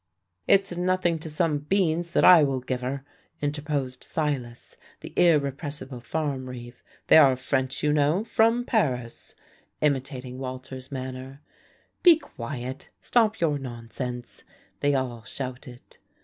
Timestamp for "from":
8.23-8.65